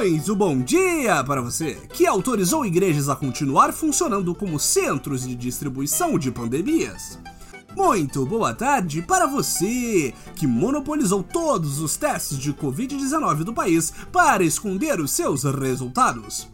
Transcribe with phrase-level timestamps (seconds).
[0.00, 6.18] Muito bom dia para você que autorizou igrejas a continuar funcionando como centros de distribuição
[6.18, 7.18] de pandemias.
[7.76, 14.42] Muito boa tarde para você que monopolizou todos os testes de Covid-19 do país para
[14.42, 16.48] esconder os seus resultados.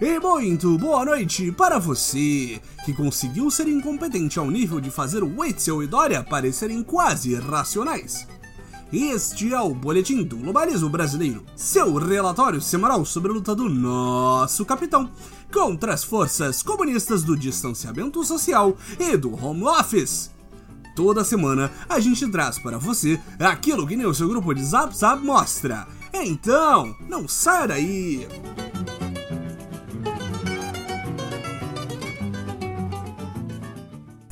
[0.00, 5.38] E muito boa noite para você que conseguiu ser incompetente ao nível de fazer o
[5.38, 8.26] Witzel e Dória parecerem quase racionais.
[8.92, 14.64] Este é o Boletim do Globalismo Brasileiro, seu relatório semanal sobre a luta do nosso
[14.64, 15.10] capitão
[15.52, 20.30] contra as forças comunistas do distanciamento social e do home office.
[20.94, 24.96] Toda semana a gente traz para você aquilo que nem o seu grupo de Zap
[24.96, 25.88] Zap mostra.
[26.14, 28.28] Então, não saia daí!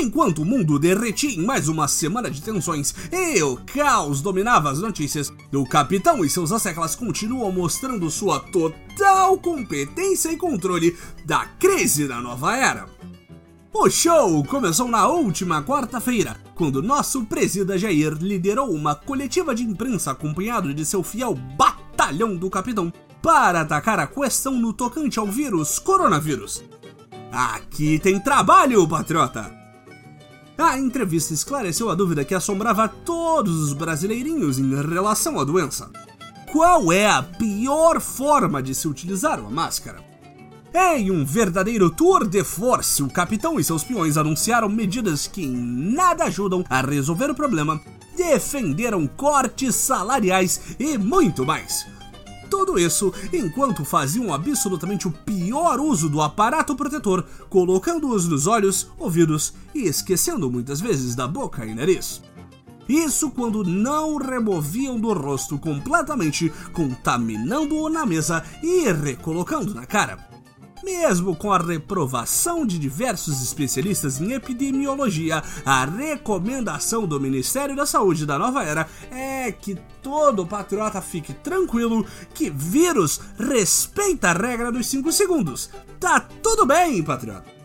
[0.00, 4.78] Enquanto o mundo derretia em mais uma semana de tensões e o caos dominava as
[4.78, 12.06] notícias, o capitão e seus asseclas continuam mostrando sua total competência e controle da crise
[12.06, 12.86] da nova era.
[13.74, 20.12] O show começou na última quarta-feira, quando nosso presida Jair liderou uma coletiva de imprensa
[20.12, 25.80] acompanhado de seu fiel batalhão do capitão para atacar a questão no tocante ao vírus
[25.80, 26.62] coronavírus.
[27.32, 29.67] Aqui tem trabalho, patriota!
[30.58, 35.88] A entrevista esclareceu a dúvida que assombrava todos os brasileirinhos em relação à doença.
[36.50, 40.02] Qual é a pior forma de se utilizar uma máscara?
[40.74, 45.56] Em um verdadeiro tour de force, o capitão e seus peões anunciaram medidas que em
[45.94, 47.80] nada ajudam a resolver o problema,
[48.16, 51.86] defenderam cortes salariais e muito mais.
[52.50, 59.54] Tudo isso enquanto faziam absolutamente o pior uso do aparato protetor, colocando-os nos olhos, ouvidos
[59.74, 62.22] e esquecendo muitas vezes da boca e nariz.
[62.88, 70.27] Isso quando não removiam do rosto completamente, contaminando-o na mesa e recolocando na cara.
[70.82, 78.24] Mesmo com a reprovação de diversos especialistas em epidemiologia, a recomendação do Ministério da Saúde
[78.24, 84.86] da nova era é que todo patriota fique tranquilo que vírus respeita a regra dos
[84.86, 85.70] 5 segundos.
[85.98, 87.58] Tá tudo bem, patriota.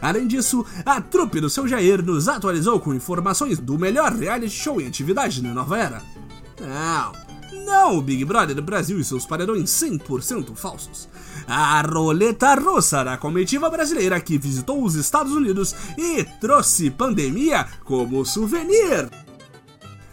[0.00, 4.80] Além disso, a trupe do seu Jair nos atualizou com informações do melhor reality show
[4.80, 6.02] em atividade na nova era.
[6.60, 7.12] Não,
[7.64, 11.08] não o Big Brother do Brasil e seus paredões 100% falsos.
[11.46, 18.24] A roleta russa da comitiva brasileira que visitou os Estados Unidos e trouxe pandemia como
[18.24, 19.10] souvenir.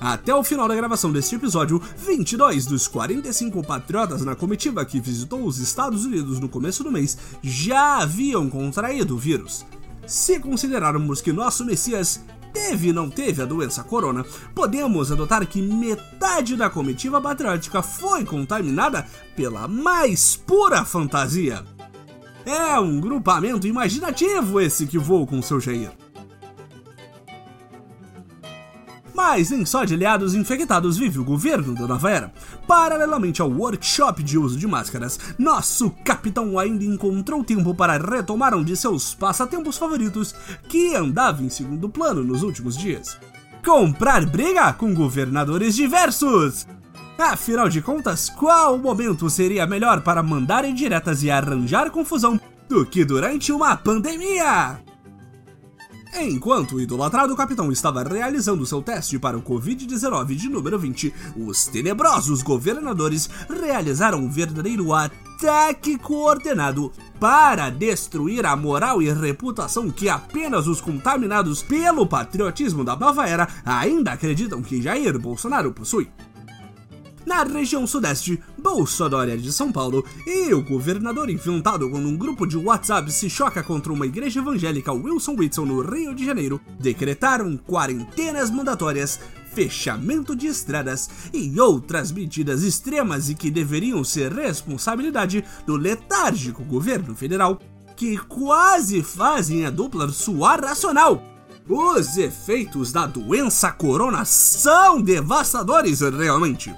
[0.00, 5.44] Até o final da gravação deste episódio, 22 dos 45 patriotas na comitiva que visitou
[5.44, 9.64] os Estados Unidos no começo do mês já haviam contraído o vírus.
[10.06, 12.20] Se considerarmos que nosso Messias
[12.56, 14.24] teve não teve a doença corona,
[14.54, 19.06] podemos adotar que metade da comitiva patriótica foi contaminada
[19.36, 21.62] pela mais pura fantasia.
[22.46, 26.05] É um grupamento imaginativo esse que voa com seu Jair.
[29.16, 32.32] Mas nem só de aliados infectados vive o governo da nova era.
[32.66, 38.62] Paralelamente ao workshop de uso de máscaras, nosso capitão ainda encontrou tempo para retomar um
[38.62, 40.34] de seus passatempos favoritos
[40.68, 43.18] que andava em segundo plano nos últimos dias.
[43.64, 46.66] Comprar briga com governadores diversos!
[47.18, 52.38] Afinal de contas, qual momento seria melhor para mandar indiretas e arranjar confusão
[52.68, 54.85] do que durante uma pandemia?
[56.18, 61.66] Enquanto o idolatrado capitão estava realizando seu teste para o Covid-19 de número 20, os
[61.66, 66.90] tenebrosos governadores realizaram um verdadeiro ataque coordenado
[67.20, 73.46] para destruir a moral e reputação que apenas os contaminados pelo patriotismo da nova era
[73.62, 76.08] ainda acreditam que Jair Bolsonaro possui
[77.26, 82.56] na região sudeste, Bolsonaro de São Paulo, e o governador enfrentado quando um grupo de
[82.56, 88.48] WhatsApp se choca contra uma igreja evangélica Wilson Whitson no Rio de Janeiro, decretaram quarentenas
[88.48, 89.18] mandatórias,
[89.52, 97.14] fechamento de estradas e outras medidas extremas e que deveriam ser responsabilidade do letárgico governo
[97.16, 97.58] federal,
[97.96, 101.20] que quase fazem a dupla suar racional.
[101.68, 106.72] Os efeitos da doença corona são devastadores realmente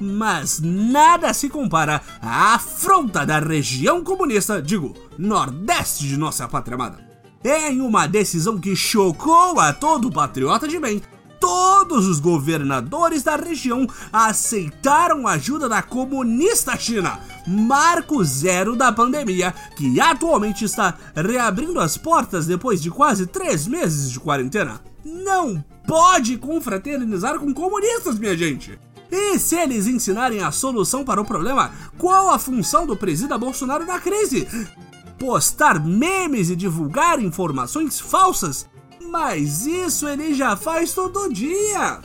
[0.00, 6.98] mas nada se compara à afronta da região comunista, digo, nordeste de nossa pátria amada.
[7.44, 11.02] Em uma decisão que chocou a todo patriota de bem,
[11.40, 19.54] todos os governadores da região aceitaram a ajuda da comunista China, marco zero da pandemia,
[19.74, 24.80] que atualmente está reabrindo as portas depois de quase três meses de quarentena.
[25.02, 28.78] Não pode confraternizar com comunistas, minha gente!
[29.10, 33.84] E se eles ensinarem a solução para o problema, qual a função do presidente Bolsonaro
[33.84, 34.46] na crise?
[35.18, 38.68] Postar memes e divulgar informações falsas?
[39.10, 42.00] Mas isso ele já faz todo dia!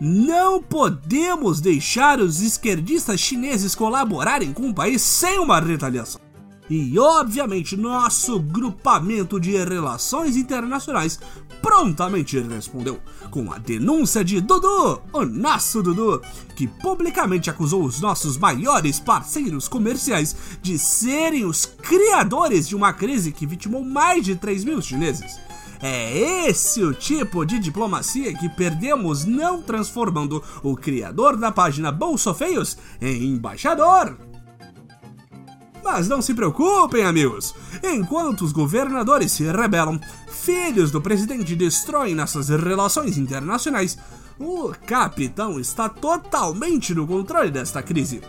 [0.00, 6.29] Não podemos deixar os esquerdistas chineses colaborarem com o país sem uma retaliação.
[6.70, 11.18] E obviamente nosso grupamento de relações internacionais
[11.60, 16.22] prontamente respondeu com a denúncia de Dudu, o nosso Dudu,
[16.54, 23.32] que publicamente acusou os nossos maiores parceiros comerciais de serem os criadores de uma crise
[23.32, 25.40] que vitimou mais de 3 mil chineses.
[25.82, 32.78] É esse o tipo de diplomacia que perdemos não transformando o criador da página Bolsofeios
[33.00, 34.29] em embaixador.
[35.92, 37.52] Mas não se preocupem, amigos!
[37.82, 39.98] Enquanto os governadores se rebelam,
[40.28, 43.98] filhos do presidente destroem nossas relações internacionais,
[44.38, 48.22] o capitão está totalmente no controle desta crise.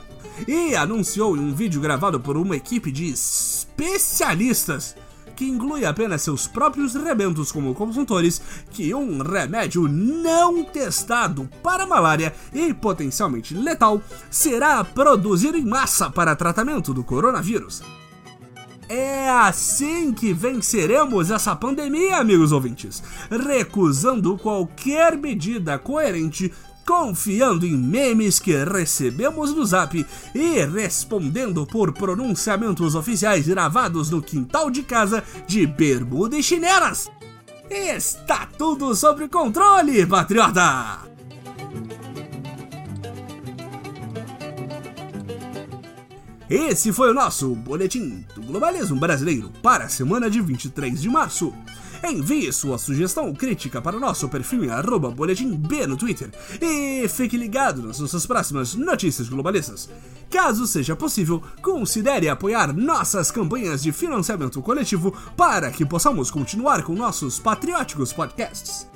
[0.48, 4.96] E anunciou em um vídeo gravado por uma equipe de especialistas
[5.36, 8.42] que inclui apenas seus próprios rebentos como consultores,
[8.72, 16.36] que um remédio não testado para malária e potencialmente letal será produzido em massa para
[16.36, 17.82] tratamento do coronavírus.
[18.94, 26.52] É assim que venceremos essa pandemia, amigos ouvintes, recusando qualquer medida coerente
[26.92, 30.06] confiando em memes que recebemos no zap
[30.36, 37.10] e respondendo por pronunciamentos oficiais gravados no quintal de casa de bermuda e chinelas.
[37.70, 41.00] Está tudo sob controle, patriota!
[46.50, 51.54] Esse foi o nosso Boletim do Globalismo Brasileiro para a semana de 23 de março.
[52.04, 54.70] Envie sua sugestão ou crítica para o nosso perfil em
[55.12, 56.32] boletimb no Twitter
[56.62, 59.90] e fique ligado nas nossas próximas notícias globalistas.
[60.30, 66.94] Caso seja possível, considere apoiar nossas campanhas de financiamento coletivo para que possamos continuar com
[66.94, 68.88] nossos patrióticos podcasts.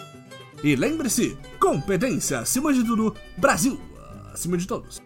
[0.64, 3.80] E lembre-se, competência acima de tudo, Brasil
[4.36, 5.05] acima de todos.